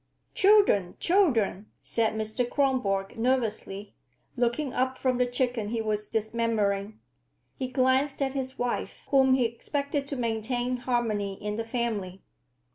"Children, 0.33 0.95
children!" 0.99 1.67
said 1.79 2.13
Mr. 2.15 2.43
Kronborg 2.49 3.19
nervously, 3.19 3.93
looking 4.35 4.73
up 4.73 4.97
from 4.97 5.19
the 5.19 5.27
chicken 5.27 5.69
he 5.69 5.79
was 5.79 6.09
dismembering. 6.09 6.99
He 7.55 7.67
glanced 7.67 8.19
at 8.19 8.33
his 8.33 8.57
wife, 8.57 9.05
whom 9.11 9.35
he 9.35 9.45
expected 9.45 10.07
to 10.07 10.15
maintain 10.15 10.77
harmony 10.77 11.33
in 11.35 11.55
the 11.55 11.63
family. 11.65 12.23